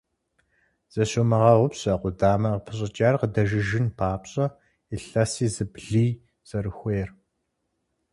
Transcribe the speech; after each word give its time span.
Зыщумыгъэгъупщэ 0.93 1.93
къудамэ 2.01 2.47
къыпыщӀыкӀар 2.53 3.15
къыдэжыжын 3.19 3.85
папщӀэ 3.97 4.45
илъэси 4.95 5.47
зыблый 5.55 6.09
зэрыхуейр. 6.47 7.09